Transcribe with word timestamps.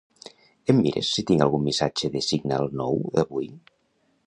Em 0.73 0.79
mires 0.85 1.11
si 1.17 1.25
tinc 1.31 1.43
algun 1.45 1.63
missatge 1.67 2.11
de 2.17 2.23
Signal 2.31 2.67
nou 2.83 3.01
d'avui? 3.19 3.49